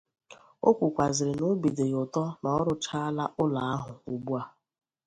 O 0.67 0.69
kwukwazịrị 0.77 1.33
na 1.39 1.45
obi 1.51 1.69
dị 1.77 1.85
ya 1.91 1.97
ụtọ 2.03 2.23
na 2.41 2.49
ọ 2.57 2.59
rụchaala 2.67 3.23
ụlọ 3.43 3.59
ahụ 3.73 3.91
ugbua 4.11 4.41